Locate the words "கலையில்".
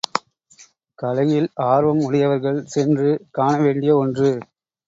0.99-1.47